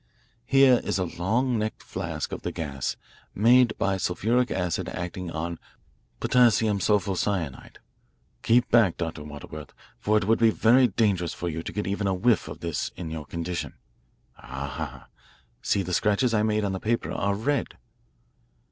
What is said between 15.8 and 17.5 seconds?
the scratches I made on the paper are